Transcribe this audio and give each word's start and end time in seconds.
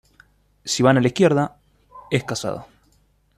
Si 0.71 0.81
van 0.81 0.97
a 0.97 0.99
la 0.99 1.05
izquierda, 1.09 1.59
es 2.09 2.23
casado. 2.23 2.65